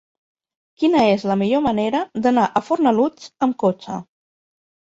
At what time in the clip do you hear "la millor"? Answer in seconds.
1.31-1.61